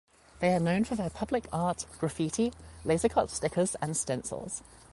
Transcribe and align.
They 0.39 0.51
are 0.55 0.59
known 0.59 0.83
for 0.83 0.95
their 0.95 1.11
public 1.11 1.43
art, 1.53 1.85
graffiti, 1.99 2.53
laser-cut 2.83 3.29
stickers 3.29 3.75
and 3.83 3.95
stencils. 3.95 4.63